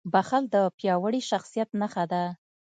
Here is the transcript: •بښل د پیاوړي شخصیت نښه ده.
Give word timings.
•بښل 0.13 0.43
د 0.53 0.55
پیاوړي 0.77 1.21
شخصیت 1.29 1.69
نښه 1.79 2.03
ده. 2.11 2.23